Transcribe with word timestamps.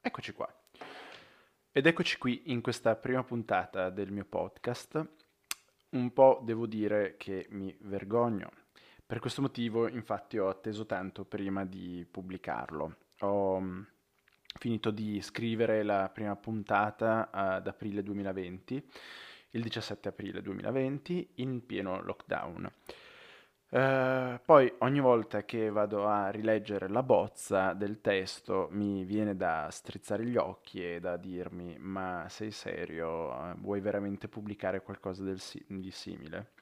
Eccoci 0.00 0.32
qua. 0.32 0.48
Ed 1.72 1.86
eccoci 1.86 2.18
qui 2.18 2.42
in 2.46 2.60
questa 2.60 2.94
prima 2.94 3.24
puntata 3.24 3.90
del 3.90 4.12
mio 4.12 4.24
podcast. 4.24 5.06
Un 5.90 6.12
po' 6.12 6.40
devo 6.44 6.66
dire 6.66 7.16
che 7.16 7.46
mi 7.50 7.76
vergogno. 7.80 8.50
Per 9.04 9.18
questo 9.18 9.42
motivo, 9.42 9.88
infatti, 9.88 10.38
ho 10.38 10.48
atteso 10.48 10.86
tanto 10.86 11.24
prima 11.24 11.64
di 11.64 12.06
pubblicarlo. 12.08 12.96
Ho 13.20 13.60
mm, 13.60 13.82
finito 14.58 14.90
di 14.92 15.20
scrivere 15.20 15.82
la 15.82 16.08
prima 16.10 16.36
puntata 16.36 17.30
ad 17.30 17.66
aprile 17.66 18.02
2020, 18.02 18.88
il 19.50 19.62
17 19.62 20.08
aprile 20.08 20.40
2020, 20.42 21.32
in 21.36 21.66
pieno 21.66 22.00
lockdown. 22.02 22.70
Uh, 23.70 24.40
poi 24.46 24.72
ogni 24.78 24.98
volta 24.98 25.44
che 25.44 25.68
vado 25.68 26.06
a 26.06 26.30
rileggere 26.30 26.88
la 26.88 27.02
bozza 27.02 27.74
del 27.74 28.00
testo 28.00 28.68
mi 28.70 29.04
viene 29.04 29.36
da 29.36 29.68
strizzare 29.70 30.24
gli 30.24 30.38
occhi 30.38 30.82
e 30.82 31.00
da 31.00 31.18
dirmi 31.18 31.76
ma 31.78 32.24
sei 32.30 32.50
serio? 32.50 33.54
Vuoi 33.58 33.80
veramente 33.80 34.26
pubblicare 34.26 34.80
qualcosa 34.80 35.36
si- 35.36 35.62
di 35.68 35.90
simile? 35.90 36.52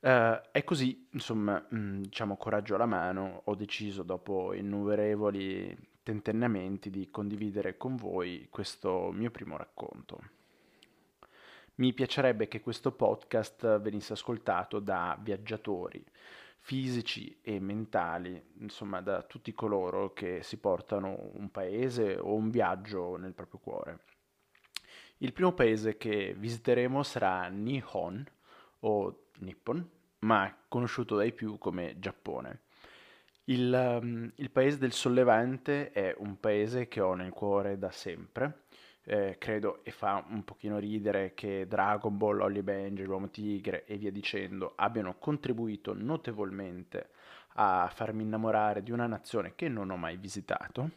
Uh, 0.00 0.40
è 0.52 0.64
così, 0.64 1.06
insomma, 1.12 1.62
mh, 1.68 1.76
mm, 1.76 2.00
diciamo 2.02 2.36
coraggio 2.36 2.76
alla 2.76 2.86
mano, 2.86 3.42
ho 3.44 3.54
deciso 3.54 4.02
dopo 4.02 4.54
innumerevoli 4.54 5.76
tentennamenti 6.02 6.88
di 6.90 7.10
condividere 7.10 7.76
con 7.76 7.96
voi 7.96 8.46
questo 8.50 9.10
mio 9.12 9.30
primo 9.30 9.56
racconto. 9.58 10.35
Mi 11.76 11.92
piacerebbe 11.92 12.48
che 12.48 12.62
questo 12.62 12.92
podcast 12.92 13.80
venisse 13.80 14.14
ascoltato 14.14 14.78
da 14.78 15.18
viaggiatori 15.20 16.02
fisici 16.66 17.38
e 17.42 17.60
mentali, 17.60 18.42
insomma 18.60 19.00
da 19.00 19.22
tutti 19.22 19.52
coloro 19.52 20.12
che 20.12 20.42
si 20.42 20.56
portano 20.56 21.30
un 21.34 21.50
paese 21.50 22.16
o 22.16 22.34
un 22.34 22.50
viaggio 22.50 23.16
nel 23.16 23.34
proprio 23.34 23.60
cuore. 23.60 24.00
Il 25.18 25.32
primo 25.32 25.52
paese 25.52 25.96
che 25.96 26.34
visiteremo 26.36 27.02
sarà 27.02 27.46
Nihon 27.48 28.24
o 28.80 29.26
Nippon, 29.38 29.88
ma 30.20 30.52
conosciuto 30.66 31.14
dai 31.14 31.32
più 31.32 31.56
come 31.58 31.98
Giappone. 31.98 32.62
Il, 33.44 33.98
um, 34.02 34.32
il 34.34 34.50
paese 34.50 34.78
del 34.78 34.92
sollevante 34.92 35.92
è 35.92 36.16
un 36.18 36.40
paese 36.40 36.88
che 36.88 37.00
ho 37.00 37.14
nel 37.14 37.30
cuore 37.30 37.78
da 37.78 37.90
sempre 37.90 38.64
eh, 39.08 39.36
credo 39.38 39.84
e 39.84 39.92
fa 39.92 40.24
un 40.28 40.44
pochino 40.44 40.78
ridere 40.78 41.32
che 41.34 41.66
Dragon 41.68 42.16
Ball, 42.16 42.40
Holly 42.40 42.62
Benji, 42.62 43.04
l'Uomo 43.04 43.30
Tigre 43.30 43.84
e 43.84 43.96
via 43.96 44.10
dicendo 44.10 44.72
abbiano 44.74 45.16
contribuito 45.18 45.94
notevolmente 45.94 47.10
a 47.58 47.88
farmi 47.94 48.24
innamorare 48.24 48.82
di 48.82 48.90
una 48.90 49.06
nazione 49.06 49.54
che 49.54 49.68
non 49.68 49.90
ho 49.90 49.96
mai 49.96 50.16
visitato, 50.16 50.90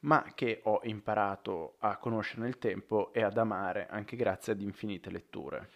ma 0.00 0.32
che 0.34 0.60
ho 0.64 0.80
imparato 0.84 1.76
a 1.80 1.98
conoscere 1.98 2.42
nel 2.42 2.58
tempo 2.58 3.12
e 3.12 3.22
ad 3.22 3.36
amare 3.36 3.86
anche 3.88 4.16
grazie 4.16 4.54
ad 4.54 4.62
infinite 4.62 5.10
letture. 5.10 5.68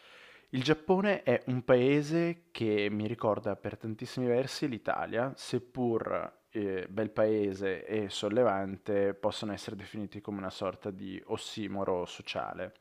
Il 0.51 0.63
Giappone 0.63 1.23
è 1.23 1.43
un 1.47 1.63
paese 1.63 2.45
che 2.51 2.89
mi 2.91 3.07
ricorda 3.07 3.55
per 3.57 3.77
tantissimi 3.77 4.27
versi 4.27 4.67
l'Italia, 4.67 5.33
seppur 5.37 6.47
eh, 6.51 6.87
bel 6.89 7.11
paese 7.11 7.85
e 7.85 8.09
sollevante 8.09 9.15
possono 9.15 9.53
essere 9.53 9.77
definiti 9.77 10.21
come 10.21 10.39
una 10.39 10.51
sorta 10.51 10.91
di 10.91 11.21
ossimoro 11.27 12.07
sociale. 12.07 12.75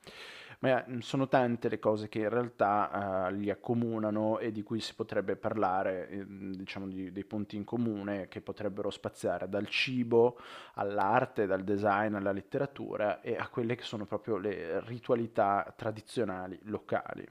Ma 0.59 0.83
mm, 0.89 0.99
sono 0.99 1.27
tante 1.27 1.69
le 1.69 1.77
cose 1.77 2.07
che 2.09 2.19
in 2.19 2.29
realtà 2.29 3.27
uh, 3.29 3.33
li 3.33 3.49
accomunano 3.51 4.39
e 4.39 4.51
di 4.51 4.63
cui 4.63 4.79
si 4.79 4.95
potrebbe 4.95 5.35
parlare, 5.35 6.09
eh, 6.09 6.25
diciamo 6.27 6.87
di, 6.87 7.11
dei 7.11 7.25
punti 7.25 7.55
in 7.57 7.63
comune 7.63 8.27
che 8.27 8.41
potrebbero 8.41 8.89
spaziare 8.89 9.47
dal 9.49 9.67
cibo 9.67 10.39
all'arte, 10.75 11.45
dal 11.45 11.63
design 11.63 12.15
alla 12.15 12.31
letteratura 12.31 13.21
e 13.21 13.35
a 13.35 13.47
quelle 13.49 13.75
che 13.75 13.83
sono 13.83 14.05
proprio 14.05 14.37
le 14.37 14.79
ritualità 14.85 15.71
tradizionali 15.75 16.57
locali. 16.63 17.27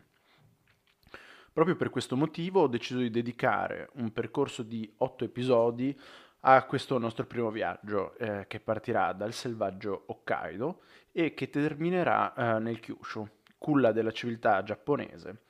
Proprio 1.56 1.74
per 1.74 1.88
questo 1.88 2.16
motivo 2.16 2.60
ho 2.60 2.66
deciso 2.66 2.98
di 2.98 3.08
dedicare 3.08 3.88
un 3.94 4.12
percorso 4.12 4.62
di 4.62 4.92
otto 4.98 5.24
episodi 5.24 5.98
a 6.48 6.64
questo 6.64 6.96
nostro 6.98 7.26
primo 7.26 7.50
viaggio 7.50 8.16
eh, 8.18 8.44
che 8.46 8.60
partirà 8.60 9.12
dal 9.12 9.32
selvaggio 9.32 10.04
Hokkaido 10.06 10.80
e 11.10 11.34
che 11.34 11.50
terminerà 11.50 12.34
eh, 12.34 12.60
nel 12.60 12.78
Kyushu, 12.78 13.28
culla 13.58 13.90
della 13.90 14.12
civiltà 14.12 14.62
giapponese. 14.62 15.42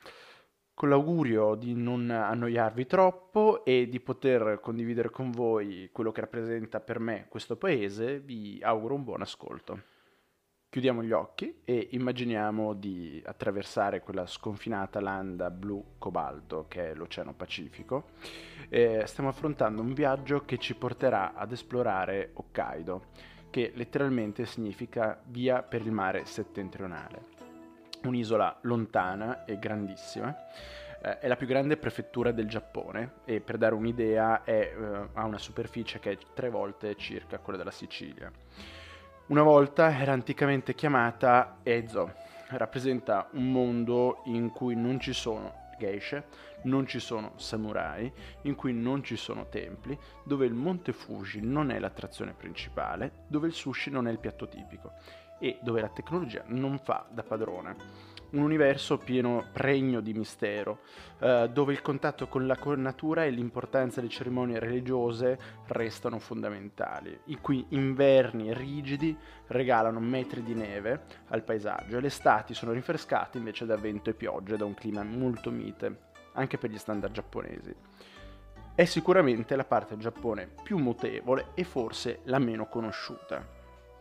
Con 0.73 0.89
l'augurio 0.89 1.53
di 1.53 1.75
non 1.75 2.09
annoiarvi 2.09 2.87
troppo 2.87 3.63
e 3.63 3.87
di 3.87 3.99
poter 3.99 4.59
condividere 4.59 5.11
con 5.11 5.29
voi 5.29 5.89
quello 5.91 6.11
che 6.11 6.21
rappresenta 6.21 6.79
per 6.79 6.99
me 6.99 7.27
questo 7.29 7.57
paese, 7.57 8.19
vi 8.19 8.59
auguro 8.63 8.95
un 8.95 9.03
buon 9.03 9.21
ascolto. 9.21 9.96
Chiudiamo 10.69 11.01
gli 11.01 11.13
occhi 11.13 11.61
e 11.63 11.87
immaginiamo 11.91 12.73
di 12.73 13.23
attraversare 13.25 14.01
quella 14.01 14.27
sconfinata 14.27 14.99
landa 14.99 15.49
blu 15.49 15.93
cobalto 15.97 16.65
che 16.67 16.91
è 16.91 16.93
l'Oceano 16.93 17.33
Pacifico. 17.33 18.09
E 18.67 19.03
stiamo 19.05 19.29
affrontando 19.29 19.81
un 19.81 19.93
viaggio 19.93 20.43
che 20.43 20.57
ci 20.57 20.75
porterà 20.75 21.33
ad 21.35 21.53
esplorare 21.53 22.31
Hokkaido, 22.33 23.05
che 23.49 23.71
letteralmente 23.75 24.45
significa 24.45 25.17
via 25.27 25.63
per 25.63 25.81
il 25.81 25.91
mare 25.91 26.25
settentrionale. 26.25 27.21
Un'isola 28.03 28.59
lontana 28.63 29.45
e 29.45 29.57
grandissima. 29.57 30.35
Eh, 31.01 31.19
è 31.19 31.27
la 31.29 31.37
più 31.37 31.47
grande 31.47 31.77
prefettura 31.77 32.31
del 32.31 32.47
Giappone 32.47 33.19
e 33.23 33.39
per 33.39 33.57
dare 33.57 33.73
un'idea 33.73 34.43
è, 34.43 34.75
eh, 34.77 35.07
ha 35.13 35.23
una 35.23 35.37
superficie 35.37 35.99
che 35.99 36.11
è 36.11 36.17
tre 36.33 36.49
volte 36.49 36.95
circa 36.95 37.39
quella 37.39 37.57
della 37.57 37.71
Sicilia. 37.71 38.29
Una 39.27 39.43
volta 39.43 39.99
era 39.99 40.13
anticamente 40.13 40.73
chiamata 40.73 41.57
Ezo, 41.63 42.13
rappresenta 42.51 43.27
un 43.33 43.51
mondo 43.51 44.21
in 44.27 44.51
cui 44.51 44.73
non 44.73 45.01
ci 45.01 45.11
sono 45.11 45.71
geishe, 45.77 46.23
non 46.63 46.85
ci 46.87 46.99
sono 46.99 47.33
samurai, 47.35 48.11
in 48.43 48.55
cui 48.55 48.73
non 48.73 49.03
ci 49.03 49.15
sono 49.15 49.47
templi, 49.47 49.97
dove 50.23 50.45
il 50.45 50.53
monte 50.53 50.93
Fuji 50.93 51.41
non 51.41 51.71
è 51.71 51.79
l'attrazione 51.79 52.33
principale, 52.33 53.23
dove 53.27 53.47
il 53.47 53.53
sushi 53.53 53.89
non 53.89 54.07
è 54.07 54.11
il 54.11 54.19
piatto 54.19 54.47
tipico 54.47 54.93
e 55.39 55.59
dove 55.61 55.81
la 55.81 55.89
tecnologia 55.89 56.43
non 56.47 56.79
fa 56.79 57.05
da 57.09 57.23
padrone. 57.23 58.15
Un 58.29 58.41
universo 58.41 58.97
pieno, 58.97 59.45
pregno 59.53 60.01
di 60.01 60.13
mistero, 60.13 60.79
eh, 61.19 61.49
dove 61.49 61.71
il 61.71 61.81
contatto 61.81 62.27
con 62.27 62.45
la 62.45 62.57
natura 62.75 63.23
e 63.23 63.29
l'importanza 63.29 64.01
delle 64.01 64.11
cerimonie 64.11 64.59
religiose 64.59 65.39
restano 65.67 66.19
fondamentali, 66.19 67.17
i 67.25 67.37
cui 67.39 67.65
inverni 67.69 68.53
rigidi 68.53 69.17
regalano 69.47 70.01
metri 70.01 70.43
di 70.43 70.53
neve 70.53 71.05
al 71.29 71.43
paesaggio 71.43 71.97
e 71.97 72.01
le 72.01 72.07
estati 72.07 72.53
sono 72.53 72.73
rinfrescate 72.73 73.37
invece 73.37 73.65
da 73.65 73.77
vento 73.77 74.09
e 74.09 74.13
piogge, 74.13 74.57
da 74.57 74.65
un 74.65 74.73
clima 74.73 75.03
molto 75.03 75.49
mite, 75.49 76.06
anche 76.37 76.57
per 76.57 76.71
gli 76.71 76.77
standard 76.77 77.13
giapponesi. 77.13 77.75
È 78.73 78.85
sicuramente 78.85 79.55
la 79.55 79.65
parte 79.65 79.93
del 79.93 80.03
Giappone 80.03 80.49
più 80.63 80.77
mutevole 80.77 81.47
e 81.53 81.63
forse 81.63 82.21
la 82.23 82.39
meno 82.39 82.67
conosciuta 82.67 83.57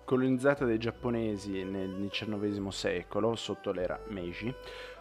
colonizzata 0.06 0.64
dai 0.64 0.78
giapponesi 0.78 1.64
nel 1.64 2.08
XIX 2.08 2.68
secolo 2.68 3.34
sotto 3.34 3.72
l'era 3.72 3.98
Meiji, 4.08 4.54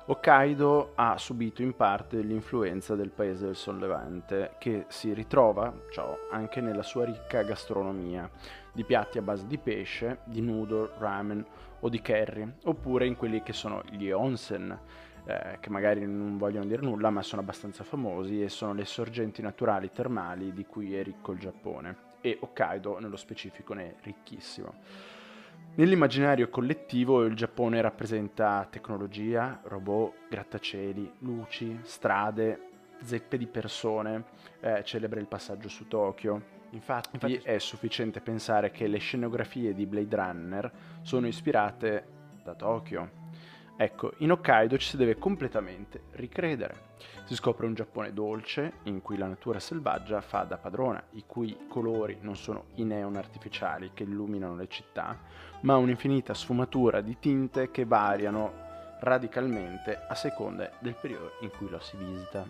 Hokkaido 0.08 0.92
ha 0.96 1.18
subito 1.18 1.62
in 1.62 1.76
parte 1.76 2.20
l'influenza 2.22 2.96
del 2.96 3.12
paese 3.12 3.46
del 3.46 3.56
sollevante, 3.56 4.56
che 4.58 4.86
si 4.90 5.14
ritrova, 5.14 5.74
ciò, 5.92 6.18
anche 6.32 6.60
nella 6.60 6.84
sua 6.84 7.06
ricca 7.06 7.44
gastronomia, 7.44 8.30
di 8.74 8.84
piatti 8.84 9.18
a 9.20 9.22
base 9.22 9.48
di 9.48 9.58
pesce, 9.58 10.20
di 10.26 10.42
noodle, 10.42 10.90
ramen 10.98 11.46
o 11.80 11.90
di 11.90 12.02
curry, 12.02 12.54
oppure 12.66 13.06
in 13.06 13.16
quelli 13.16 13.42
che 13.42 13.54
sono 13.54 13.82
gli 13.90 14.10
onsen, 14.10 14.78
eh, 15.26 15.58
che 15.60 15.70
magari 15.70 16.06
non 16.06 16.38
vogliono 16.38 16.66
dire 16.66 16.82
nulla, 16.82 17.10
ma 17.10 17.22
sono 17.22 17.42
abbastanza 17.42 17.84
famosi 17.84 18.42
e 18.42 18.50
sono 18.50 18.74
le 18.74 18.86
sorgenti 18.86 19.42
naturali 19.42 19.92
termali 19.92 20.54
di 20.54 20.66
cui 20.66 20.96
è 20.96 21.04
ricco 21.04 21.32
il 21.32 21.40
Giappone 21.40 22.14
e 22.22 22.38
Hokkaido 22.40 23.00
nello 23.00 23.18
specifico 23.18 23.74
ne 23.74 23.84
è 23.84 23.96
ricchissimo. 24.02 24.74
Nell'immaginario 25.76 26.50
collettivo 26.50 27.24
il 27.26 27.36
Giappone 27.36 27.82
rappresenta 27.82 28.66
tecnologia, 28.70 29.60
robot, 29.64 30.14
grattacieli, 30.30 31.12
luci, 31.20 31.80
strade, 31.84 32.70
zeppe 33.04 33.38
di 33.38 33.46
persone, 33.46 34.24
eh, 34.62 34.84
celebra 34.84 35.20
il 35.20 35.28
passaggio 35.28 35.68
su 35.68 35.88
Tokyo. 35.88 36.54
Infatti, 36.72 37.10
Infatti 37.14 37.36
è 37.44 37.58
sufficiente 37.60 38.22
pensare 38.22 38.72
che 38.72 38.88
le 38.88 38.98
scenografie 38.98 39.74
di 39.74 39.86
Blade 39.86 40.16
Runner 40.16 40.72
sono 41.02 41.28
ispirate 41.28 42.08
da 42.44 42.54
Tokyo. 42.54 43.24
Ecco, 43.78 44.14
in 44.20 44.32
Hokkaido 44.32 44.78
ci 44.78 44.88
si 44.88 44.96
deve 44.96 45.18
completamente 45.18 46.04
ricredere. 46.12 46.94
Si 47.26 47.36
scopre 47.36 47.66
un 47.66 47.74
Giappone 47.74 48.14
dolce, 48.14 48.76
in 48.84 49.02
cui 49.02 49.18
la 49.18 49.28
natura 49.28 49.60
selvaggia 49.60 50.22
fa 50.22 50.44
da 50.44 50.58
padrona, 50.58 51.04
i 51.12 51.26
cui 51.28 51.66
colori 51.68 52.18
non 52.22 52.38
sono 52.38 52.68
i 52.76 52.86
neon 52.86 53.18
artificiali 53.18 53.92
che 53.94 54.04
illuminano 54.04 54.56
le 54.56 54.68
città, 54.70 55.20
ma 55.62 55.76
un'infinita 55.76 56.34
sfumatura 56.34 57.02
di 57.02 57.18
tinte 57.20 57.70
che 57.70 57.84
variano 57.84 58.64
radicalmente 59.02 60.06
a 60.08 60.16
seconda 60.16 60.72
del 60.80 60.96
periodo 60.96 61.34
in 61.42 61.50
cui 61.50 61.68
lo 61.68 61.80
si 61.80 61.98
visita. 61.98 62.48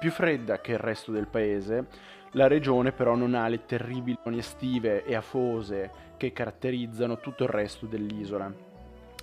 Più 0.00 0.10
fredda 0.10 0.60
che 0.60 0.72
il 0.72 0.78
resto 0.78 1.12
del 1.12 1.28
paese, 1.28 1.86
La 2.32 2.46
regione 2.46 2.92
però 2.92 3.14
non 3.14 3.34
ha 3.34 3.48
le 3.48 3.64
terribili 3.64 4.18
estive 4.36 5.02
e 5.04 5.14
afose 5.14 5.90
che 6.18 6.32
caratterizzano 6.32 7.20
tutto 7.20 7.44
il 7.44 7.48
resto 7.48 7.86
dell'isola. 7.86 8.67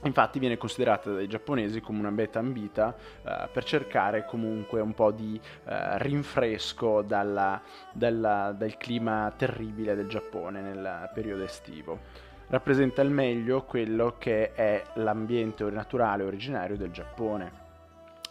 Infatti 0.04 0.38
viene 0.38 0.58
considerata 0.58 1.12
dai 1.12 1.28
giapponesi 1.28 1.82
come 1.82 2.00
una 2.00 2.12
beta 2.12 2.38
ambita 2.38 2.96
eh, 3.24 3.48
per 3.52 3.64
cercare 3.64 4.26
comunque 4.26 4.80
un 4.80 4.94
po' 4.94 5.12
di 5.12 5.40
eh, 5.66 5.98
rinfresco 5.98 7.02
dalla, 7.02 7.60
dalla, 7.92 8.54
dal 8.56 8.78
clima 8.78 9.34
terribile 9.36 9.96
del 9.96 10.08
Giappone 10.08 10.62
nel 10.62 11.10
periodo 11.14 11.44
estivo. 11.44 12.00
Rappresenta 12.48 13.02
al 13.02 13.10
meglio 13.10 13.64
quello 13.64 14.18
che 14.20 14.54
è 14.54 14.84
l'ambiente 14.96 15.64
naturale 15.72 16.24
originario 16.24 16.78
del 16.78 16.92
Giappone 16.92 17.64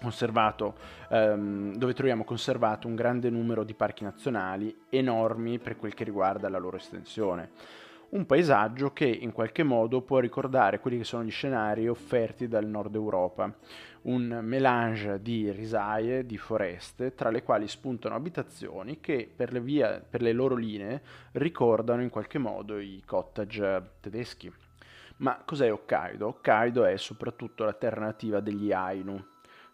conservato, 0.00 0.74
ehm, 1.08 1.76
dove 1.76 1.94
troviamo 1.94 2.24
conservato 2.24 2.86
un 2.86 2.94
grande 2.94 3.30
numero 3.30 3.64
di 3.64 3.74
parchi 3.74 4.04
nazionali 4.04 4.84
enormi 4.90 5.58
per 5.58 5.76
quel 5.76 5.94
che 5.94 6.04
riguarda 6.04 6.48
la 6.48 6.58
loro 6.58 6.76
estensione 6.76 7.50
un 8.10 8.26
paesaggio 8.26 8.92
che 8.92 9.06
in 9.06 9.32
qualche 9.32 9.62
modo 9.62 10.02
può 10.02 10.18
ricordare 10.18 10.78
quelli 10.78 10.98
che 10.98 11.04
sono 11.04 11.24
gli 11.24 11.30
scenari 11.30 11.88
offerti 11.88 12.48
dal 12.48 12.66
nord 12.66 12.94
Europa, 12.94 13.52
un 14.02 14.40
melange 14.42 15.20
di 15.20 15.50
risaie, 15.50 16.26
di 16.26 16.36
foreste, 16.36 17.14
tra 17.14 17.30
le 17.30 17.42
quali 17.42 17.66
spuntano 17.68 18.14
abitazioni 18.14 19.00
che 19.00 19.30
per 19.34 19.52
le, 19.52 19.60
via, 19.60 20.00
per 20.08 20.22
le 20.22 20.32
loro 20.32 20.54
linee 20.54 21.02
ricordano 21.32 22.02
in 22.02 22.10
qualche 22.10 22.38
modo 22.38 22.78
i 22.78 23.02
cottage 23.04 23.92
tedeschi. 24.00 24.52
Ma 25.16 25.42
cos'è 25.44 25.72
Hokkaido? 25.72 26.28
Hokkaido 26.28 26.84
è 26.84 26.96
soprattutto 26.96 27.64
la 27.64 27.72
terra 27.72 28.00
nativa 28.00 28.40
degli 28.40 28.72
Ainu, 28.72 29.22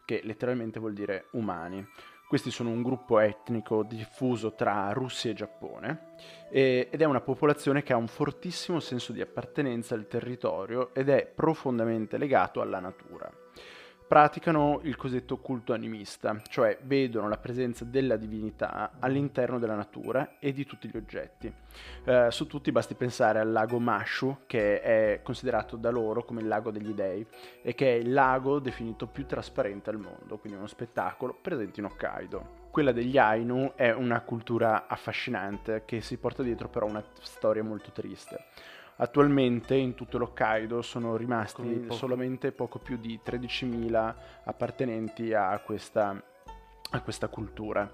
che 0.04 0.20
letteralmente 0.24 0.78
vuol 0.78 0.92
dire 0.92 1.26
umani. 1.32 1.86
Questi 2.30 2.52
sono 2.52 2.70
un 2.70 2.82
gruppo 2.84 3.18
etnico 3.18 3.82
diffuso 3.82 4.54
tra 4.54 4.92
Russia 4.92 5.32
e 5.32 5.34
Giappone 5.34 6.12
e, 6.48 6.86
ed 6.88 7.02
è 7.02 7.04
una 7.04 7.20
popolazione 7.20 7.82
che 7.82 7.92
ha 7.92 7.96
un 7.96 8.06
fortissimo 8.06 8.78
senso 8.78 9.10
di 9.10 9.20
appartenenza 9.20 9.96
al 9.96 10.06
territorio 10.06 10.94
ed 10.94 11.08
è 11.08 11.26
profondamente 11.26 12.18
legato 12.18 12.60
alla 12.60 12.78
natura 12.78 13.28
praticano 14.10 14.80
il 14.82 14.96
cosiddetto 14.96 15.36
culto 15.36 15.72
animista, 15.72 16.42
cioè 16.48 16.78
vedono 16.82 17.28
la 17.28 17.36
presenza 17.36 17.84
della 17.84 18.16
divinità 18.16 18.90
all'interno 18.98 19.60
della 19.60 19.76
natura 19.76 20.32
e 20.40 20.52
di 20.52 20.66
tutti 20.66 20.88
gli 20.88 20.96
oggetti. 20.96 21.54
Eh, 22.02 22.26
su 22.32 22.48
tutti 22.48 22.72
basti 22.72 22.96
pensare 22.96 23.38
al 23.38 23.52
lago 23.52 23.78
Mashu, 23.78 24.38
che 24.48 24.80
è 24.80 25.20
considerato 25.22 25.76
da 25.76 25.90
loro 25.90 26.24
come 26.24 26.40
il 26.40 26.48
lago 26.48 26.72
degli 26.72 26.90
dei 26.90 27.24
e 27.62 27.72
che 27.76 27.94
è 27.94 27.98
il 27.98 28.12
lago 28.12 28.58
definito 28.58 29.06
più 29.06 29.26
trasparente 29.26 29.90
al 29.90 29.98
mondo, 29.98 30.38
quindi 30.38 30.58
uno 30.58 30.66
spettacolo 30.66 31.38
presente 31.40 31.78
in 31.78 31.86
Hokkaido. 31.86 32.66
Quella 32.72 32.90
degli 32.90 33.16
Ainu 33.16 33.74
è 33.76 33.92
una 33.92 34.22
cultura 34.22 34.88
affascinante 34.88 35.84
che 35.84 36.00
si 36.00 36.16
porta 36.16 36.42
dietro 36.42 36.68
però 36.68 36.86
una 36.86 37.04
storia 37.20 37.62
molto 37.62 37.92
triste. 37.92 38.46
Attualmente 39.02 39.74
in 39.74 39.94
tutto 39.94 40.18
l'Hokkaido 40.18 40.82
sono 40.82 41.16
rimasti 41.16 41.62
po- 41.62 41.94
solamente 41.94 42.52
poco 42.52 42.78
più 42.78 42.98
di 42.98 43.18
13.000 43.24 44.14
appartenenti 44.44 45.32
a 45.32 45.58
questa, 45.60 46.22
a 46.90 47.00
questa 47.00 47.28
cultura. 47.28 47.90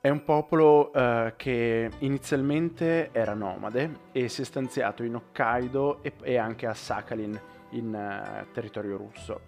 È 0.00 0.08
un 0.08 0.24
popolo 0.24 0.90
uh, 0.92 1.34
che 1.36 1.88
inizialmente 2.00 3.10
era 3.12 3.34
nomade 3.34 4.08
e 4.10 4.28
si 4.28 4.42
è 4.42 4.44
stanziato 4.44 5.04
in 5.04 5.14
Hokkaido 5.14 6.02
e, 6.02 6.14
e 6.20 6.36
anche 6.36 6.66
a 6.66 6.74
Sakhalin 6.74 7.40
in 7.70 7.94
uh, 7.94 8.52
territorio 8.52 8.96
russo, 8.96 9.42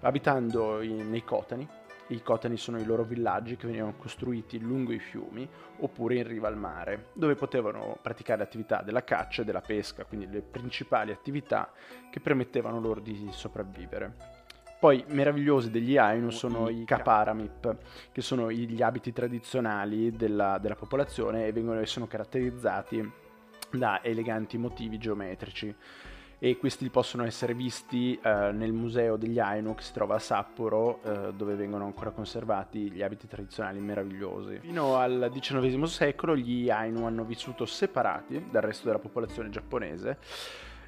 abitando 0.00 0.82
in, 0.82 1.10
nei 1.10 1.22
Kotani, 1.22 1.68
i 2.08 2.22
cotani 2.22 2.56
sono 2.56 2.78
i 2.78 2.84
loro 2.84 3.02
villaggi 3.02 3.56
che 3.56 3.66
venivano 3.66 3.96
costruiti 3.96 4.60
lungo 4.60 4.92
i 4.92 4.98
fiumi 4.98 5.48
oppure 5.78 6.16
in 6.16 6.26
riva 6.26 6.48
al 6.48 6.56
mare, 6.56 7.06
dove 7.12 7.34
potevano 7.34 7.98
praticare 8.00 8.42
attività 8.42 8.82
della 8.82 9.04
caccia 9.04 9.42
e 9.42 9.44
della 9.44 9.60
pesca, 9.60 10.04
quindi 10.04 10.28
le 10.28 10.42
principali 10.42 11.10
attività 11.10 11.70
che 12.10 12.20
permettevano 12.20 12.80
loro 12.80 13.00
di 13.00 13.28
sopravvivere. 13.30 14.44
Poi 14.78 15.04
meravigliosi 15.08 15.70
degli 15.70 15.96
Ainu 15.96 16.30
sono 16.30 16.68
i 16.68 16.84
Kaparamip, 16.84 17.76
che 18.12 18.20
sono 18.20 18.52
gli 18.52 18.82
abiti 18.82 19.12
tradizionali 19.12 20.12
della, 20.12 20.58
della 20.58 20.76
popolazione 20.76 21.46
e 21.46 21.52
vengono, 21.52 21.84
sono 21.86 22.06
caratterizzati 22.06 23.10
da 23.70 24.02
eleganti 24.02 24.58
motivi 24.58 24.98
geometrici 24.98 25.74
e 26.38 26.58
questi 26.58 26.88
possono 26.90 27.24
essere 27.24 27.54
visti 27.54 28.18
eh, 28.22 28.50
nel 28.52 28.72
museo 28.72 29.16
degli 29.16 29.38
Ainu 29.38 29.74
che 29.74 29.82
si 29.82 29.92
trova 29.92 30.16
a 30.16 30.18
Sapporo 30.18 31.00
eh, 31.02 31.32
dove 31.32 31.54
vengono 31.54 31.84
ancora 31.84 32.10
conservati 32.10 32.90
gli 32.90 33.02
abiti 33.02 33.26
tradizionali 33.26 33.80
meravigliosi. 33.80 34.58
Fino 34.60 34.96
al 34.96 35.30
XIX 35.32 35.84
secolo 35.84 36.36
gli 36.36 36.68
Ainu 36.68 37.06
hanno 37.06 37.24
vissuto 37.24 37.64
separati 37.64 38.48
dal 38.50 38.62
resto 38.62 38.86
della 38.86 38.98
popolazione 38.98 39.48
giapponese 39.48 40.18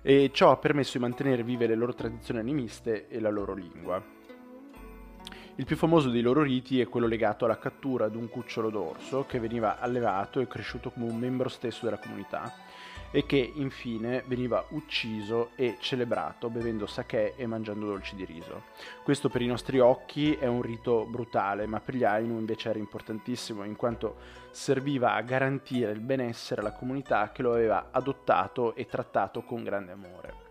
e 0.03 0.31
ciò 0.33 0.51
ha 0.51 0.57
permesso 0.57 0.99
di 0.99 1.05
mantenere 1.05 1.43
vive 1.43 1.67
le 1.67 1.75
loro 1.75 1.95
tradizioni 1.95 2.41
animiste 2.41 3.09
e 3.09 3.19
la 3.19 3.31
loro 3.31 3.55
lingua. 3.55 4.17
Il 5.57 5.65
più 5.65 5.77
famoso 5.77 6.09
dei 6.09 6.23
loro 6.23 6.43
riti 6.43 6.81
è 6.81 6.87
quello 6.87 7.09
legato 7.09 7.45
alla 7.45 7.59
cattura 7.59 8.09
di 8.09 8.17
un 8.17 8.29
cucciolo 8.29 8.71
d'orso 8.71 9.25
che 9.27 9.41
veniva 9.41 9.81
allevato 9.81 10.39
e 10.39 10.47
cresciuto 10.47 10.91
come 10.91 11.07
un 11.07 11.19
membro 11.19 11.49
stesso 11.49 11.85
della 11.85 11.99
comunità 11.99 12.55
e 13.11 13.25
che 13.25 13.53
infine 13.55 14.23
veniva 14.27 14.65
ucciso 14.71 15.51
e 15.57 15.77
celebrato 15.81 16.51
bevendo 16.51 16.87
sake 16.87 17.35
e 17.37 17.47
mangiando 17.47 17.87
dolci 17.87 18.15
di 18.15 18.25
riso. 18.25 18.65
Questo 19.03 19.29
per 19.29 19.43
i 19.43 19.47
nostri 19.47 19.79
occhi 19.79 20.35
è 20.35 20.47
un 20.47 20.63
rito 20.63 21.07
brutale, 21.07 21.67
ma 21.67 21.81
per 21.81 21.95
gli 21.95 22.05
Ainu 22.05 22.39
invece 22.39 22.71
era 22.71 22.79
importantissimo 22.79 23.65
in 23.65 23.77
quanto 23.77 24.17
serviva 24.51 25.15
a 25.15 25.23
garantire 25.23 25.93
il 25.93 26.01
benessere 26.01 26.61
alla 26.61 26.73
comunità 26.73 27.31
che 27.33 27.43
lo 27.43 27.53
aveva 27.53 27.89
adottato 27.91 28.75
e 28.75 28.87
trattato 28.87 29.43
con 29.43 29.63
grande 29.63 29.93
amore. 29.93 30.47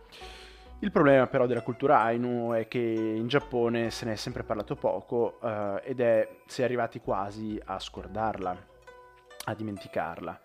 Il 0.80 0.92
problema 0.92 1.26
però 1.26 1.48
della 1.48 1.64
cultura 1.64 2.02
Ainu 2.02 2.52
è 2.52 2.68
che 2.68 2.78
in 2.78 3.28
Giappone 3.28 3.90
se 3.90 4.06
ne 4.06 4.12
è 4.12 4.16
sempre 4.16 4.44
parlato 4.44 4.76
poco 4.76 5.40
eh, 5.42 5.82
ed 5.84 6.00
è 6.00 6.38
si 6.46 6.62
è 6.62 6.66
arrivati 6.66 7.00
quasi 7.00 7.60
a 7.66 7.80
scordarla, 7.80 8.56
a 9.48 9.54
dimenticarla. 9.54 10.40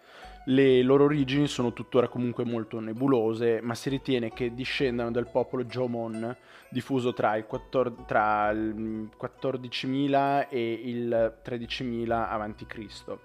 Le 0.46 0.82
loro 0.82 1.04
origini 1.04 1.46
sono 1.46 1.72
tuttora 1.72 2.08
comunque 2.08 2.44
molto 2.44 2.81
nebulose, 2.81 3.60
ma 3.60 3.75
si 3.75 3.88
ritiene 3.90 4.32
che 4.32 4.54
discendano 4.54 5.12
dal 5.12 5.31
popolo 5.31 5.64
Jomon, 5.64 6.37
diffuso 6.69 7.12
tra 7.12 7.37
il, 7.37 7.46
14, 7.46 8.04
tra 8.06 8.50
il 8.50 9.08
14.000 9.20 10.49
e 10.49 10.72
il 10.72 11.38
13.000 11.44 12.10
a.C. 12.10 13.19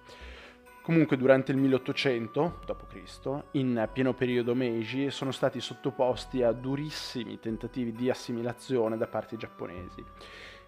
Comunque 0.84 1.18
durante 1.18 1.52
il 1.52 1.58
1800 1.58 2.60
d.C., 2.66 3.44
in 3.54 3.90
pieno 3.92 4.14
periodo 4.14 4.54
Meiji, 4.54 5.10
sono 5.10 5.32
stati 5.32 5.60
sottoposti 5.60 6.44
a 6.44 6.52
durissimi 6.52 7.40
tentativi 7.40 7.92
di 7.94 8.10
assimilazione 8.10 8.96
da 8.96 9.08
parte 9.08 9.38
giapponesi, 9.38 10.04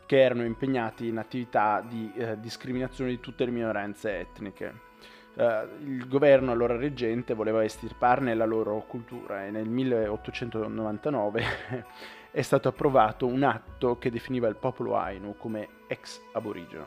che 0.05 0.19
erano 0.19 0.43
impegnati 0.43 1.07
in 1.07 1.19
attività 1.19 1.85
di 1.87 2.11
eh, 2.15 2.39
discriminazione 2.39 3.11
di 3.11 3.19
tutte 3.19 3.45
le 3.45 3.51
minoranze 3.51 4.19
etniche 4.19 4.87
eh, 5.35 5.67
il 5.83 6.07
governo 6.07 6.51
allora 6.51 6.75
reggente 6.75 7.33
voleva 7.33 7.63
estirparne 7.63 8.33
la 8.33 8.45
loro 8.45 8.83
cultura 8.87 9.45
e 9.45 9.51
nel 9.51 9.67
1899 9.67 11.43
è 12.31 12.41
stato 12.41 12.67
approvato 12.67 13.25
un 13.25 13.43
atto 13.43 13.97
che 13.97 14.11
definiva 14.11 14.47
il 14.47 14.55
popolo 14.55 14.95
Ainu 14.95 15.35
come 15.37 15.67
ex 15.87 16.21
aborigeno, 16.33 16.85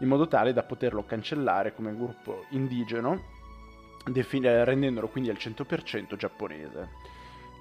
in 0.00 0.08
modo 0.08 0.26
tale 0.26 0.52
da 0.52 0.62
poterlo 0.62 1.04
cancellare 1.04 1.74
come 1.74 1.94
gruppo 1.94 2.46
indigeno, 2.50 3.22
defin- 4.06 4.64
rendendolo 4.64 5.08
quindi 5.08 5.30
al 5.30 5.36
100% 5.38 6.16
giapponese. 6.16 6.88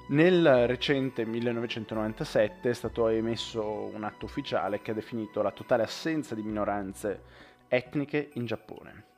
Nel 0.09 0.65
recente 0.65 1.23
1997 1.23 2.69
è 2.69 2.73
stato 2.73 3.09
emesso 3.09 3.91
un 3.93 4.03
atto 4.03 4.25
ufficiale 4.25 4.81
che 4.81 4.89
ha 4.89 4.95
definito 4.95 5.43
la 5.43 5.51
totale 5.51 5.83
assenza 5.83 6.33
di 6.33 6.41
minoranze 6.41 7.21
etniche 7.67 8.31
in 8.33 8.47
Giappone. 8.47 9.08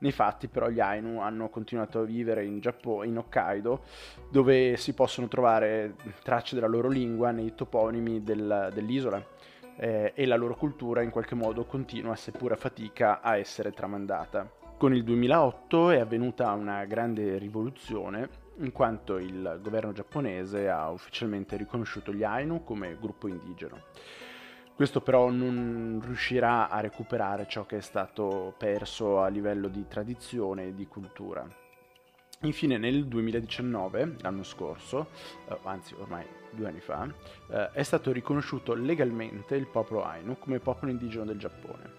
Nei 0.00 0.12
fatti 0.12 0.46
però 0.46 0.68
gli 0.68 0.78
Ainu 0.78 1.20
hanno 1.20 1.48
continuato 1.48 2.00
a 2.00 2.04
vivere 2.04 2.44
in 2.44 2.60
Giappone, 2.60 3.08
in 3.08 3.18
Hokkaido, 3.18 3.82
dove 4.30 4.76
si 4.76 4.94
possono 4.94 5.26
trovare 5.26 5.96
tracce 6.22 6.54
della 6.54 6.68
loro 6.68 6.88
lingua 6.88 7.32
nei 7.32 7.54
toponimi 7.54 8.22
del, 8.22 8.70
dell'isola 8.72 9.24
eh, 9.76 10.12
e 10.14 10.26
la 10.26 10.36
loro 10.36 10.54
cultura 10.54 11.02
in 11.02 11.10
qualche 11.10 11.34
modo 11.34 11.64
continua, 11.64 12.14
seppur 12.14 12.52
a 12.52 12.56
fatica, 12.56 13.20
a 13.20 13.36
essere 13.36 13.72
tramandata. 13.72 14.48
Con 14.76 14.94
il 14.94 15.02
2008 15.02 15.90
è 15.90 15.98
avvenuta 15.98 16.52
una 16.52 16.84
grande 16.84 17.36
rivoluzione 17.36 18.46
in 18.58 18.70
quanto 18.70 19.18
il 19.18 19.58
governo 19.60 19.92
giapponese 19.92 20.68
ha 20.68 20.90
ufficialmente 20.90 21.56
riconosciuto 21.56 22.12
gli 22.12 22.22
Ainu 22.22 22.62
come 22.62 22.96
gruppo 23.00 23.26
indigeno. 23.26 23.82
Questo 24.78 25.00
però 25.00 25.28
non 25.28 26.00
riuscirà 26.04 26.68
a 26.68 26.78
recuperare 26.78 27.48
ciò 27.48 27.66
che 27.66 27.78
è 27.78 27.80
stato 27.80 28.54
perso 28.56 29.20
a 29.20 29.26
livello 29.26 29.66
di 29.66 29.88
tradizione 29.88 30.66
e 30.66 30.74
di 30.76 30.86
cultura. 30.86 31.44
Infine 32.42 32.78
nel 32.78 33.06
2019, 33.06 34.18
l'anno 34.20 34.44
scorso, 34.44 35.08
eh, 35.48 35.58
anzi 35.64 35.94
ormai 35.98 36.24
due 36.52 36.68
anni 36.68 36.78
fa, 36.78 37.12
eh, 37.50 37.72
è 37.72 37.82
stato 37.82 38.12
riconosciuto 38.12 38.72
legalmente 38.74 39.56
il 39.56 39.66
popolo 39.66 40.04
Ainu 40.04 40.38
come 40.38 40.60
popolo 40.60 40.92
indigeno 40.92 41.24
del 41.24 41.38
Giappone. 41.38 41.94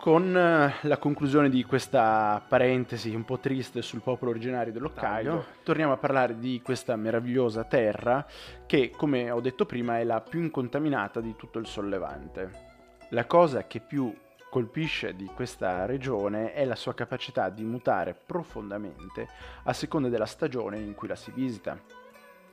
Con 0.00 0.34
eh, 0.34 0.72
la 0.80 0.96
conclusione 0.96 1.50
di 1.50 1.62
questa 1.62 2.42
parentesi 2.48 3.14
un 3.14 3.26
po' 3.26 3.38
triste 3.38 3.82
sul 3.82 4.00
popolo 4.00 4.30
originario 4.30 4.72
dell'Hokkaido, 4.72 5.44
torniamo 5.62 5.92
a 5.92 5.98
parlare 5.98 6.38
di 6.38 6.62
questa 6.64 6.96
meravigliosa 6.96 7.64
terra 7.64 8.26
che, 8.64 8.88
come 8.96 9.30
ho 9.30 9.40
detto 9.40 9.66
prima, 9.66 9.98
è 9.98 10.04
la 10.04 10.22
più 10.22 10.40
incontaminata 10.40 11.20
di 11.20 11.36
tutto 11.36 11.58
il 11.58 11.66
sollevante. 11.66 12.68
La 13.10 13.26
cosa 13.26 13.66
che 13.66 13.80
più 13.80 14.10
colpisce 14.48 15.14
di 15.14 15.26
questa 15.26 15.84
regione 15.84 16.54
è 16.54 16.64
la 16.64 16.76
sua 16.76 16.94
capacità 16.94 17.50
di 17.50 17.62
mutare 17.62 18.14
profondamente 18.14 19.28
a 19.64 19.74
seconda 19.74 20.08
della 20.08 20.24
stagione 20.24 20.78
in 20.78 20.94
cui 20.94 21.08
la 21.08 21.14
si 21.14 21.30
visita 21.30 21.78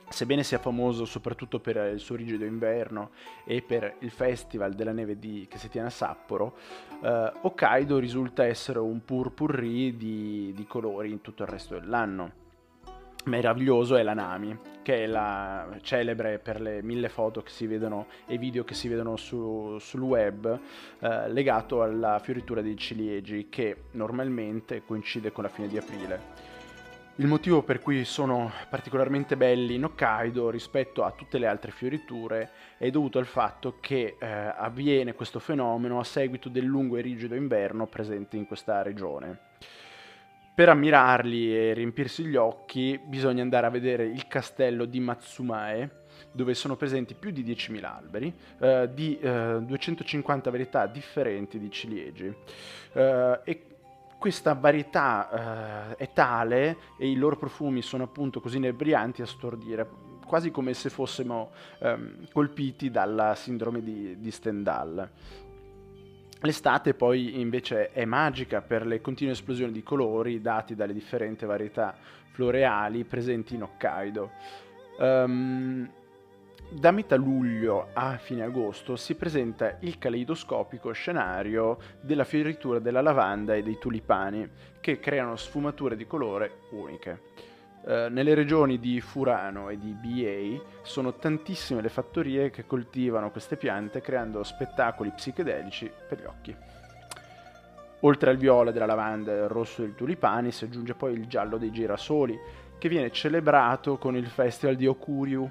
sebbene 0.08 0.42
sia 0.42 0.58
famoso 0.58 1.04
soprattutto 1.04 1.60
per 1.60 1.76
il 1.92 2.00
suo 2.00 2.16
rigido 2.16 2.44
inverno 2.44 3.10
e 3.44 3.62
per 3.62 3.96
il 4.00 4.10
festival 4.10 4.74
della 4.74 4.92
neve 4.92 5.18
di, 5.18 5.46
che 5.48 5.58
si 5.58 5.68
tiene 5.68 5.88
a 5.88 5.90
Sapporo, 5.90 6.56
eh, 7.02 7.32
Hokkaido 7.40 7.98
risulta 7.98 8.44
essere 8.44 8.78
un 8.78 9.04
purpurri 9.04 9.96
di, 9.96 10.52
di 10.54 10.66
colori 10.66 11.10
in 11.10 11.20
tutto 11.20 11.42
il 11.42 11.48
resto 11.48 11.78
dell'anno 11.78 12.46
meraviglioso 13.28 13.96
è 13.96 14.02
la 14.02 14.14
Nami, 14.14 14.58
che 14.82 15.04
è 15.04 15.06
la 15.06 15.68
celebre 15.82 16.38
per 16.38 16.60
le 16.60 16.82
mille 16.82 17.08
foto 17.08 17.42
che 17.42 17.50
si 17.50 17.66
vedono 17.66 18.06
e 18.26 18.38
video 18.38 18.64
che 18.64 18.74
si 18.74 18.88
vedono 18.88 19.16
su, 19.16 19.76
sul 19.78 20.00
web, 20.00 20.58
eh, 20.98 21.30
legato 21.30 21.82
alla 21.82 22.18
fioritura 22.18 22.62
dei 22.62 22.76
ciliegi, 22.76 23.48
che 23.48 23.84
normalmente 23.92 24.82
coincide 24.84 25.30
con 25.30 25.44
la 25.44 25.50
fine 25.50 25.68
di 25.68 25.76
aprile. 25.76 26.47
Il 27.20 27.26
motivo 27.26 27.64
per 27.64 27.80
cui 27.80 28.04
sono 28.04 28.52
particolarmente 28.70 29.36
belli 29.36 29.74
in 29.74 29.82
Hokkaido 29.82 30.50
rispetto 30.50 31.02
a 31.02 31.10
tutte 31.10 31.38
le 31.38 31.48
altre 31.48 31.72
fioriture 31.72 32.50
è 32.78 32.90
dovuto 32.90 33.18
al 33.18 33.26
fatto 33.26 33.78
che 33.80 34.16
eh, 34.16 34.24
avviene 34.24 35.14
questo 35.14 35.40
fenomeno 35.40 35.98
a 35.98 36.04
seguito 36.04 36.48
del 36.48 36.62
lungo 36.62 36.96
e 36.96 37.00
rigido 37.00 37.34
inverno 37.34 37.88
presente 37.88 38.36
in 38.36 38.46
questa 38.46 38.82
regione. 38.82 39.36
Per 40.54 40.68
ammirarli 40.68 41.56
e 41.56 41.72
riempirsi 41.72 42.24
gli 42.24 42.36
occhi 42.36 43.00
bisogna 43.04 43.42
andare 43.42 43.66
a 43.66 43.70
vedere 43.70 44.04
il 44.04 44.28
castello 44.28 44.84
di 44.84 45.00
Matsumae, 45.00 46.04
dove 46.30 46.54
sono 46.54 46.76
presenti 46.76 47.14
più 47.14 47.32
di 47.32 47.42
10.000 47.42 47.84
alberi, 47.84 48.32
eh, 48.60 48.90
di 48.94 49.18
eh, 49.18 49.58
250 49.60 50.50
varietà 50.50 50.86
differenti 50.86 51.58
di 51.58 51.68
ciliegi. 51.68 52.32
Eh, 52.92 53.40
e 53.42 53.62
questa 54.18 54.54
varietà 54.54 55.90
eh, 55.90 55.96
è 55.96 56.12
tale 56.12 56.76
e 56.96 57.08
i 57.08 57.14
loro 57.14 57.36
profumi 57.36 57.82
sono 57.82 58.04
appunto 58.04 58.40
così 58.40 58.56
inebrianti 58.56 59.22
a 59.22 59.26
stordire, 59.26 59.88
quasi 60.26 60.50
come 60.50 60.74
se 60.74 60.90
fossimo 60.90 61.50
ehm, 61.78 62.28
colpiti 62.32 62.90
dalla 62.90 63.34
sindrome 63.34 63.82
di, 63.82 64.18
di 64.18 64.30
Stendhal. 64.30 65.10
L'estate 66.40 66.94
poi 66.94 67.40
invece 67.40 67.90
è 67.90 68.04
magica 68.04 68.60
per 68.60 68.86
le 68.86 69.00
continue 69.00 69.32
esplosioni 69.32 69.72
di 69.72 69.82
colori 69.82 70.40
dati 70.40 70.74
dalle 70.76 70.92
differenti 70.92 71.44
varietà 71.44 71.96
floreali 72.30 73.04
presenti 73.04 73.56
in 73.56 73.62
Hokkaido. 73.62 74.30
Um, 74.98 75.90
da 76.70 76.90
metà 76.90 77.16
luglio 77.16 77.88
a 77.94 78.18
fine 78.18 78.42
agosto 78.42 78.94
si 78.96 79.14
presenta 79.14 79.78
il 79.80 79.96
caleidoscopico 79.96 80.92
scenario 80.92 81.78
della 82.00 82.24
fioritura 82.24 82.78
della 82.78 83.00
lavanda 83.00 83.54
e 83.54 83.62
dei 83.62 83.78
tulipani, 83.78 84.48
che 84.80 85.00
creano 85.00 85.36
sfumature 85.36 85.96
di 85.96 86.06
colore 86.06 86.60
uniche. 86.72 87.22
Eh, 87.86 88.08
nelle 88.10 88.34
regioni 88.34 88.78
di 88.78 89.00
Furano 89.00 89.70
e 89.70 89.78
di 89.78 89.92
BA 89.92 90.62
sono 90.82 91.14
tantissime 91.14 91.80
le 91.80 91.88
fattorie 91.88 92.50
che 92.50 92.66
coltivano 92.66 93.30
queste 93.30 93.56
piante 93.56 94.02
creando 94.02 94.42
spettacoli 94.42 95.10
psichedelici 95.10 95.90
per 96.06 96.20
gli 96.20 96.24
occhi. 96.24 96.56
Oltre 98.00 98.30
al 98.30 98.36
viola 98.36 98.70
della 98.70 98.86
lavanda 98.86 99.32
e 99.32 99.38
al 99.40 99.48
rosso 99.48 99.82
dei 99.82 99.94
tulipani 99.94 100.52
si 100.52 100.64
aggiunge 100.64 100.94
poi 100.94 101.14
il 101.14 101.26
giallo 101.26 101.56
dei 101.56 101.72
girasoli, 101.72 102.38
che 102.78 102.88
viene 102.88 103.10
celebrato 103.10 103.98
con 103.98 104.16
il 104.16 104.26
festival 104.26 104.76
di 104.76 104.86
Okuryu, 104.86 105.50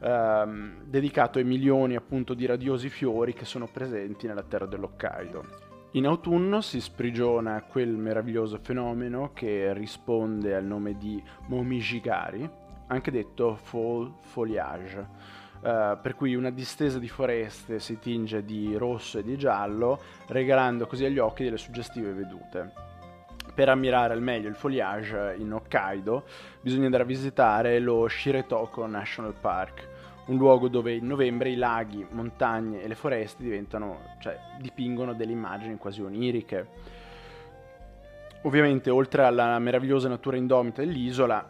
ehm, 0.00 0.84
dedicato 0.84 1.38
ai 1.38 1.44
milioni 1.44 1.94
appunto 1.94 2.34
di 2.34 2.46
radiosi 2.46 2.88
fiori 2.88 3.34
che 3.34 3.44
sono 3.44 3.68
presenti 3.70 4.26
nella 4.26 4.42
terra 4.42 4.66
dell'Hokkaido. 4.66 5.70
In 5.92 6.06
autunno 6.06 6.62
si 6.62 6.80
sprigiona 6.80 7.62
quel 7.62 7.90
meraviglioso 7.90 8.58
fenomeno 8.58 9.32
che 9.34 9.74
risponde 9.74 10.54
al 10.54 10.64
nome 10.64 10.96
di 10.96 11.22
Momijigari, 11.48 12.48
anche 12.86 13.10
detto 13.10 13.56
fall 13.56 14.12
foliage, 14.20 15.40
Uh, 15.62 15.96
per 16.02 16.16
cui 16.16 16.34
una 16.34 16.50
distesa 16.50 16.98
di 16.98 17.06
foreste 17.06 17.78
si 17.78 18.00
tinge 18.00 18.44
di 18.44 18.74
rosso 18.76 19.20
e 19.20 19.22
di 19.22 19.38
giallo, 19.38 20.00
regalando 20.26 20.88
così 20.88 21.04
agli 21.04 21.20
occhi 21.20 21.44
delle 21.44 21.56
suggestive 21.56 22.12
vedute. 22.12 22.91
Per 23.54 23.68
ammirare 23.68 24.14
al 24.14 24.22
meglio 24.22 24.48
il 24.48 24.54
foliage 24.54 25.34
in 25.38 25.52
Hokkaido 25.52 26.24
bisogna 26.62 26.86
andare 26.86 27.02
a 27.02 27.06
visitare 27.06 27.78
lo 27.80 28.08
Shiretoko 28.08 28.86
National 28.86 29.34
Park, 29.38 29.88
un 30.26 30.38
luogo 30.38 30.68
dove 30.68 30.94
in 30.94 31.06
novembre 31.06 31.50
i 31.50 31.56
laghi, 31.56 32.06
montagne 32.12 32.82
e 32.82 32.88
le 32.88 32.94
foreste 32.94 33.42
diventano, 33.42 34.14
cioè, 34.20 34.38
dipingono 34.58 35.12
delle 35.12 35.32
immagini 35.32 35.76
quasi 35.76 36.00
oniriche. 36.00 36.66
Ovviamente, 38.42 38.88
oltre 38.88 39.24
alla 39.24 39.58
meravigliosa 39.58 40.08
natura 40.08 40.36
indomita 40.38 40.80
dell'isola, 40.80 41.46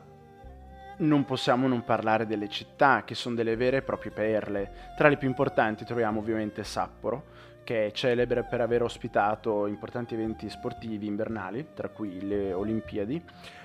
non 0.98 1.24
possiamo 1.24 1.68
non 1.68 1.84
parlare 1.84 2.26
delle 2.26 2.48
città, 2.48 3.02
che 3.04 3.14
sono 3.14 3.36
delle 3.36 3.56
vere 3.56 3.78
e 3.78 3.82
proprie 3.82 4.10
perle. 4.10 4.72
Tra 4.96 5.08
le 5.08 5.16
più 5.16 5.28
importanti 5.28 5.84
troviamo 5.84 6.18
ovviamente 6.18 6.64
Sapporo, 6.64 7.24
che 7.64 7.86
è 7.86 7.90
celebre 7.92 8.44
per 8.44 8.60
aver 8.60 8.82
ospitato 8.82 9.66
importanti 9.66 10.14
eventi 10.14 10.48
sportivi 10.48 11.06
invernali, 11.06 11.68
tra 11.74 11.88
cui 11.88 12.26
le 12.26 12.52
Olimpiadi, 12.52 13.22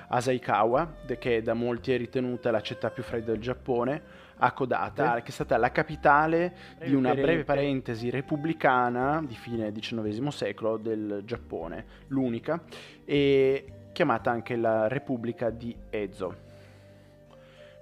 Asaikawa, 0.10 0.94
che 1.20 1.42
da 1.42 1.54
molti 1.54 1.94
è 1.94 1.98
ritenuta 1.98 2.52
la 2.52 2.62
città 2.62 2.90
più 2.90 3.04
fredda 3.04 3.32
del 3.32 3.42
Giappone, 3.42 4.26
Hakodate, 4.38 5.22
che 5.24 5.30
è 5.30 5.32
stata 5.32 5.58
la 5.58 5.72
capitale 5.72 6.56
di 6.86 6.94
una 6.94 7.14
breve 7.14 7.44
parentesi 7.44 8.10
repubblicana 8.10 9.22
di 9.26 9.36
fine 9.36 9.72
XIX 9.72 10.28
secolo 10.28 10.78
del 10.78 11.24
Giappone, 11.26 11.86
l'unica, 12.08 12.62
e 13.04 13.66
chiamata 13.92 14.30
anche 14.30 14.56
la 14.56 14.88
Repubblica 14.88 15.50
di 15.50 15.76
Ezo. 15.90 16.46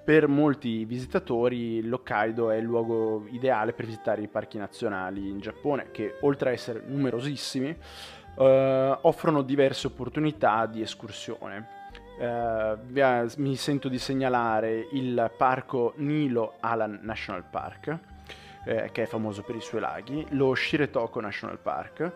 Per 0.05 0.27
molti 0.27 0.85
visitatori 0.85 1.81
l'Hokkaido 1.81 2.51
è 2.51 2.57
il 2.57 2.63
luogo 2.63 3.25
ideale 3.31 3.73
per 3.73 3.85
visitare 3.85 4.21
i 4.21 4.27
parchi 4.27 4.59
nazionali 4.59 5.27
in 5.27 5.39
Giappone, 5.39 5.89
che 5.89 6.17
oltre 6.21 6.51
a 6.51 6.53
essere 6.53 6.83
numerosissimi, 6.85 7.75
eh, 8.37 8.97
offrono 9.01 9.41
diverse 9.41 9.87
opportunità 9.87 10.67
di 10.67 10.83
escursione. 10.83 11.67
Eh, 12.19 12.77
mi 13.37 13.55
sento 13.55 13.89
di 13.89 13.97
segnalare 13.97 14.89
il 14.91 15.31
parco 15.35 15.93
Nilo 15.95 16.57
Alan 16.59 16.99
National 17.01 17.43
Park, 17.43 17.97
eh, 18.63 18.89
che 18.91 19.03
è 19.03 19.05
famoso 19.07 19.41
per 19.41 19.55
i 19.55 19.61
suoi 19.61 19.81
laghi, 19.81 20.23
lo 20.29 20.53
Shiretoko 20.53 21.19
National 21.19 21.57
Park, 21.57 22.11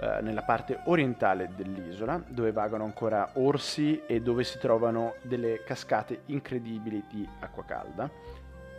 eh, 0.00 0.20
nella 0.22 0.42
parte 0.42 0.80
orientale 0.84 1.50
dell'isola, 1.56 2.22
dove 2.28 2.52
vagano 2.52 2.84
ancora 2.84 3.30
orsi 3.34 4.00
e 4.06 4.20
dove 4.20 4.44
si 4.44 4.58
trovano 4.58 5.14
delle 5.22 5.64
cascate 5.64 6.22
incredibili 6.26 7.04
di 7.10 7.28
acqua 7.40 7.64
calda, 7.64 8.08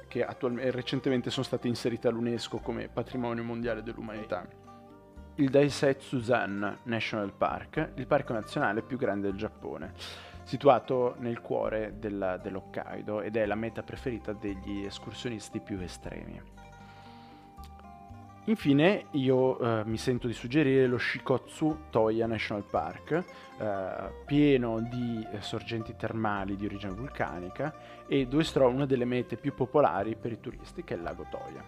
che 0.08 0.24
attualmente, 0.24 0.72
recentemente 0.72 1.30
sono 1.30 1.46
state 1.46 1.68
inserite 1.68 2.08
all'UNESCO 2.08 2.60
come 2.60 2.88
patrimonio 2.88 3.44
mondiale 3.44 3.84
dell'umanità. 3.84 4.48
Il 5.36 5.50
Daisetsu-zan 5.50 6.80
National 6.84 7.34
Park, 7.34 7.92
il 7.96 8.08
parco 8.08 8.34
nazionale 8.34 8.82
più 8.82 8.98
grande 8.98 9.28
del 9.28 9.38
Giappone, 9.38 9.92
situato 10.44 11.16
nel 11.20 11.42
cuore 11.42 11.96
della, 12.00 12.38
dell'Hokkaido 12.38 13.22
ed 13.22 13.36
è 13.36 13.46
la 13.46 13.56
meta 13.56 13.84
preferita 13.84 14.32
degli 14.34 14.86
escursionisti 14.86 15.60
più 15.60 15.80
estremi. 15.80 16.59
Infine 18.50 19.06
io 19.12 19.60
eh, 19.60 19.86
mi 19.86 19.98
sento 19.98 20.26
di 20.26 20.34
suggerire 20.34 20.88
lo 20.88 20.98
Shikotsu 20.98 21.82
Toya 21.92 22.26
National 22.26 22.64
Park, 22.64 23.24
eh, 23.60 24.24
pieno 24.26 24.80
di 24.80 25.24
eh, 25.32 25.40
sorgenti 25.42 25.96
termali 25.96 26.56
di 26.56 26.66
origine 26.66 26.94
vulcanica 26.94 27.72
e 28.08 28.26
dove 28.26 28.44
si 28.44 28.54
trova 28.54 28.74
una 28.74 28.88
delle 28.88 29.06
mete 29.06 29.36
più 29.36 29.54
popolari 29.54 30.16
per 30.16 30.32
i 30.32 30.40
turisti 30.40 30.84
che 30.84 30.96
è 30.96 30.98
il 30.98 31.04
lago 31.04 31.28
Toya. 31.30 31.64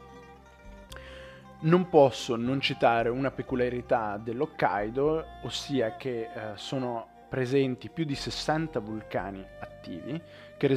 Non 1.60 1.88
posso 1.88 2.36
non 2.36 2.60
citare 2.60 3.10
una 3.10 3.30
peculiarità 3.30 4.18
dell'Hokkaido, 4.18 5.24
ossia 5.44 5.96
che 5.98 6.22
eh, 6.22 6.30
sono 6.56 7.10
presenti 7.30 7.92
più 7.92 8.06
di 8.06 8.16
60 8.16 8.80
vulcani 8.80 9.46
attivi 9.60 10.20
che 10.58 10.68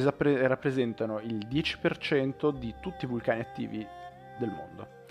rappresentano 0.47 1.19
il 1.21 1.47
10% 1.47 2.55
di 2.55 2.75
tutti 2.79 3.05
i 3.05 3.07
vulcani 3.07 3.39
attivi 3.39 3.85
del 4.37 4.51
mondo. 4.51 5.03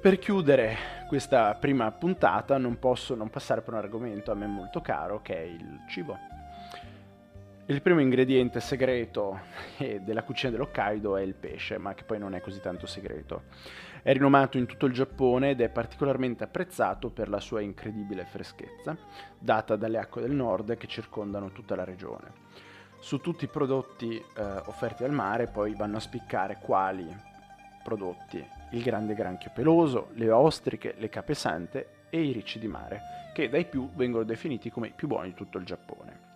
Per 0.00 0.16
chiudere 0.20 0.76
questa 1.08 1.52
prima 1.54 1.90
puntata 1.90 2.56
non 2.56 2.78
posso 2.78 3.16
non 3.16 3.30
passare 3.30 3.62
per 3.62 3.72
un 3.72 3.80
argomento 3.80 4.30
a 4.30 4.34
me 4.36 4.46
molto 4.46 4.80
caro 4.80 5.20
che 5.22 5.36
è 5.36 5.40
il 5.40 5.80
cibo. 5.88 6.16
Il 7.66 7.82
primo 7.82 7.98
ingrediente 7.98 8.60
segreto 8.60 9.40
della 9.76 10.22
cucina 10.22 10.52
dell'Hokkaido 10.52 11.16
è 11.16 11.22
il 11.22 11.34
pesce, 11.34 11.78
ma 11.78 11.94
che 11.94 12.04
poi 12.04 12.20
non 12.20 12.36
è 12.36 12.40
così 12.40 12.60
tanto 12.60 12.86
segreto. 12.86 13.46
È 14.00 14.12
rinomato 14.12 14.56
in 14.56 14.66
tutto 14.66 14.86
il 14.86 14.92
Giappone 14.92 15.50
ed 15.50 15.60
è 15.60 15.68
particolarmente 15.68 16.44
apprezzato 16.44 17.10
per 17.10 17.28
la 17.28 17.40
sua 17.40 17.60
incredibile 17.60 18.24
freschezza, 18.24 18.96
data 19.36 19.74
dalle 19.74 19.98
acque 19.98 20.22
del 20.22 20.30
nord 20.30 20.76
che 20.76 20.86
circondano 20.86 21.50
tutta 21.50 21.74
la 21.74 21.84
regione. 21.84 22.30
Su 23.00 23.18
tutti 23.18 23.46
i 23.46 23.48
prodotti 23.48 24.16
eh, 24.16 24.42
offerti 24.42 25.02
al 25.02 25.12
mare 25.12 25.48
poi 25.48 25.74
vanno 25.74 25.96
a 25.96 26.00
spiccare 26.00 26.58
quali 26.62 27.04
prodotti? 27.82 28.57
Il 28.70 28.82
grande 28.82 29.14
granchio 29.14 29.50
peloso, 29.52 30.10
le 30.14 30.30
ostriche, 30.30 30.94
le 30.98 31.08
capesante 31.08 31.88
e 32.10 32.22
i 32.22 32.32
ricci 32.32 32.58
di 32.58 32.68
mare, 32.68 33.30
che 33.32 33.48
dai 33.48 33.64
più 33.64 33.90
vengono 33.94 34.24
definiti 34.24 34.70
come 34.70 34.88
i 34.88 34.92
più 34.94 35.08
buoni 35.08 35.28
di 35.28 35.34
tutto 35.34 35.58
il 35.58 35.64
Giappone. 35.64 36.26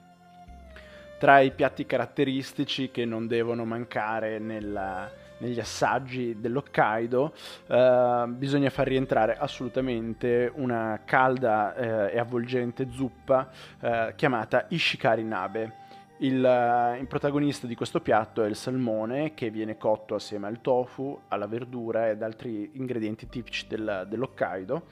Tra 1.19 1.41
i 1.41 1.53
piatti 1.53 1.87
caratteristici 1.87 2.91
che 2.91 3.05
non 3.05 3.27
devono 3.27 3.65
mancare 3.65 4.39
nella, 4.39 5.09
negli 5.43 5.61
assaggi 5.61 6.41
dell'Hokkaido 6.41 7.35
eh, 7.67 8.25
bisogna 8.29 8.71
far 8.71 8.87
rientrare 8.87 9.37
assolutamente 9.37 10.51
una 10.55 11.01
calda 11.05 11.75
eh, 11.75 12.15
e 12.15 12.19
avvolgente 12.19 12.89
zuppa 12.91 13.51
eh, 13.81 14.13
chiamata 14.17 14.67
Ishikari 14.69 15.25
Nabe. 15.25 15.81
Il, 16.23 16.45
eh, 16.45 16.99
il, 17.01 17.07
protagonista 17.09 17.67
di 17.67 17.75
questo 17.75 18.01
piatto 18.01 18.45
è 18.45 18.49
il 18.49 18.55
salmone 18.55 19.35
che 19.35 19.51
viene 19.51 19.77
cotto 19.77 20.15
assieme 20.15 20.47
al 20.47 20.61
tofu, 20.61 21.21
alla 21.29 21.49
verdura 21.49 22.11
ed 22.11 22.23
altri 22.23 22.71
ingredienti 22.75 23.29
tipici 23.29 23.67
del, 23.67 24.07
dell'Hokkaido 24.09 24.87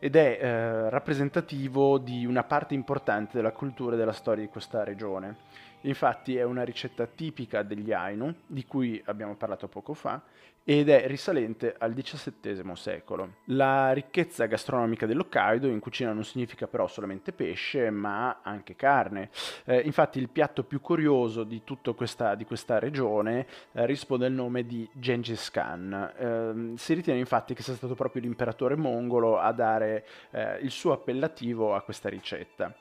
ed 0.00 0.16
è 0.16 0.38
eh, 0.40 0.90
rappresentativo 0.90 1.98
di 1.98 2.26
una 2.26 2.42
parte 2.42 2.74
importante 2.74 3.36
della 3.36 3.52
cultura 3.52 3.94
e 3.94 3.98
della 3.98 4.12
storia 4.12 4.42
di 4.42 4.50
questa 4.50 4.82
regione. 4.82 5.36
Infatti 5.86 6.36
è 6.36 6.42
una 6.42 6.64
ricetta 6.64 7.06
tipica 7.06 7.62
degli 7.62 7.92
Ainu, 7.92 8.34
di 8.46 8.64
cui 8.66 9.00
abbiamo 9.06 9.36
parlato 9.36 9.68
poco 9.68 9.94
fa, 9.94 10.20
ed 10.68 10.88
è 10.88 11.06
risalente 11.06 11.76
al 11.78 11.94
XVII 11.94 12.74
secolo. 12.74 13.34
La 13.44 13.92
ricchezza 13.92 14.46
gastronomica 14.46 15.06
dell'Hokkaido 15.06 15.68
in 15.68 15.78
cucina 15.78 16.12
non 16.12 16.24
significa 16.24 16.66
però 16.66 16.88
solamente 16.88 17.30
pesce, 17.30 17.88
ma 17.90 18.40
anche 18.42 18.74
carne. 18.74 19.30
Eh, 19.64 19.78
infatti 19.78 20.18
il 20.18 20.28
piatto 20.28 20.64
più 20.64 20.80
curioso 20.80 21.44
di 21.44 21.62
tutta 21.62 21.92
questa, 21.92 22.34
di 22.34 22.44
questa 22.44 22.80
regione 22.80 23.46
eh, 23.70 23.86
risponde 23.86 24.26
al 24.26 24.32
nome 24.32 24.66
di 24.66 24.88
Gengis 24.92 25.52
Khan. 25.52 26.72
Eh, 26.72 26.76
si 26.78 26.94
ritiene 26.94 27.20
infatti 27.20 27.54
che 27.54 27.62
sia 27.62 27.74
stato 27.74 27.94
proprio 27.94 28.22
l'imperatore 28.22 28.74
mongolo 28.74 29.38
a 29.38 29.52
dare 29.52 30.04
eh, 30.32 30.58
il 30.62 30.72
suo 30.72 30.92
appellativo 30.92 31.76
a 31.76 31.82
questa 31.82 32.08
ricetta. 32.08 32.74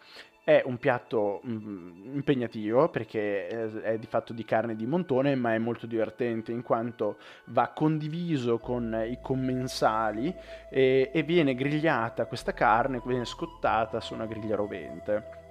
È 0.46 0.62
un 0.64 0.78
piatto 0.78 1.40
mh, 1.42 2.14
impegnativo 2.14 2.90
perché 2.90 3.48
è, 3.48 3.68
è, 3.68 3.98
di 3.98 4.06
fatto 4.06 4.32
di 4.32 4.46
carne 4.46 4.76
di 4.76 4.86
montone, 4.86 5.34
ma 5.34 5.56
è 5.56 5.58
molto 5.58 5.88
divertente 5.88 6.52
in 6.52 6.62
quanto 6.62 7.18
va 7.46 7.70
condiviso 7.70 8.60
con 8.60 9.06
i 9.10 9.18
commensali 9.20 10.32
e, 10.70 11.10
e 11.12 11.24
viene 11.24 11.56
grigliata 11.56 12.28
questa 12.28 12.54
carne, 12.54 13.02
viene 13.04 13.26
scottata 13.26 14.00
su 14.00 14.14
una 14.14 14.28
griglia 14.28 14.56
rovente. 14.56 15.45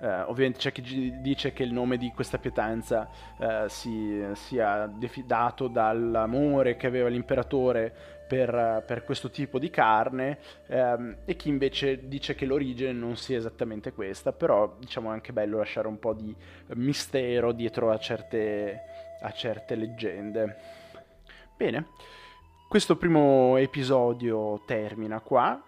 Uh, 0.00 0.30
ovviamente 0.30 0.58
c'è 0.58 0.70
chi 0.70 1.20
dice 1.20 1.52
che 1.52 1.64
il 1.64 1.72
nome 1.72 1.96
di 1.96 2.12
questa 2.14 2.38
pietanza 2.38 3.08
uh, 3.38 3.66
si, 3.66 4.24
sia 4.34 4.86
defi- 4.86 5.26
dato 5.26 5.66
dall'amore 5.66 6.76
che 6.76 6.86
aveva 6.86 7.08
l'imperatore 7.08 7.92
per, 8.28 8.84
per 8.86 9.02
questo 9.02 9.30
tipo 9.30 9.58
di 9.58 9.70
carne 9.70 10.38
um, 10.68 11.16
e 11.24 11.34
chi 11.34 11.48
invece 11.48 12.06
dice 12.06 12.36
che 12.36 12.44
l'origine 12.44 12.92
non 12.92 13.16
sia 13.16 13.38
esattamente 13.38 13.92
questa, 13.92 14.32
però 14.32 14.76
diciamo 14.78 15.10
è 15.10 15.14
anche 15.14 15.32
bello 15.32 15.58
lasciare 15.58 15.88
un 15.88 15.98
po' 15.98 16.12
di 16.12 16.32
mistero 16.74 17.50
dietro 17.52 17.90
a 17.90 17.98
certe, 17.98 18.82
a 19.20 19.32
certe 19.32 19.74
leggende. 19.74 20.56
Bene, 21.56 21.86
questo 22.68 22.96
primo 22.96 23.56
episodio 23.56 24.62
termina 24.64 25.20
qua. 25.20 25.60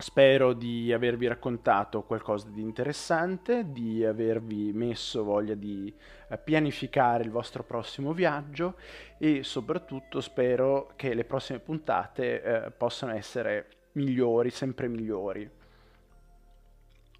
Spero 0.00 0.52
di 0.52 0.92
avervi 0.92 1.26
raccontato 1.26 2.04
qualcosa 2.04 2.48
di 2.50 2.60
interessante, 2.60 3.72
di 3.72 4.04
avervi 4.04 4.72
messo 4.72 5.24
voglia 5.24 5.54
di 5.54 5.92
eh, 6.28 6.38
pianificare 6.38 7.24
il 7.24 7.30
vostro 7.30 7.64
prossimo 7.64 8.12
viaggio 8.12 8.76
e 9.18 9.42
soprattutto 9.42 10.20
spero 10.20 10.92
che 10.94 11.14
le 11.14 11.24
prossime 11.24 11.58
puntate 11.58 12.42
eh, 12.42 12.70
possano 12.70 13.12
essere 13.12 13.66
migliori, 13.92 14.50
sempre 14.50 14.86
migliori, 14.86 15.50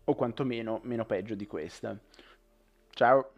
o 0.05 0.15
quantomeno 0.15 0.79
meno 0.85 1.05
peggio 1.05 1.35
di 1.35 1.49
questa. 1.49 1.99
Ciao! 2.91 3.38